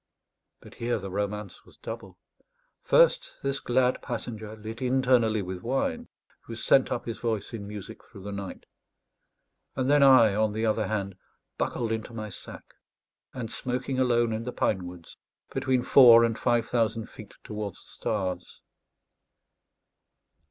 But 0.61 0.73
here 0.73 0.97
the 0.97 1.11
romance 1.11 1.63
was 1.63 1.77
double: 1.77 2.17
first, 2.81 3.35
this 3.43 3.59
glad 3.59 4.01
passenger, 4.01 4.55
lit 4.55 4.81
internally 4.81 5.43
with 5.43 5.61
wine, 5.61 6.07
who 6.45 6.55
sent 6.55 6.91
up 6.91 7.05
his 7.05 7.19
voice 7.19 7.53
in 7.53 7.67
music 7.67 8.03
through 8.03 8.23
the 8.23 8.31
night; 8.31 8.65
and 9.75 9.91
then 9.91 10.01
I, 10.01 10.33
on 10.33 10.53
the 10.53 10.65
other 10.65 10.87
hand, 10.87 11.17
buckled 11.59 11.91
into 11.91 12.15
my 12.15 12.29
sack, 12.29 12.65
and 13.31 13.51
smoking 13.51 13.99
alone 13.99 14.33
in 14.33 14.43
the 14.43 14.51
pine 14.51 14.87
woods 14.87 15.17
between 15.53 15.83
four 15.83 16.23
and 16.23 16.35
five 16.35 16.67
thousand 16.67 17.05
feet 17.07 17.35
towards 17.43 17.85
the 17.85 17.91
stars. 17.91 18.61